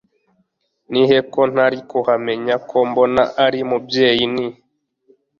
nihe 0.91 1.17
ko 1.31 1.41
ntari 1.51 1.79
kuhamenya 1.89 2.55
ko 2.69 2.77
mbona 2.89 3.23
ari 3.45 3.59
mubyeyi 3.69 4.25
ni 4.33 4.47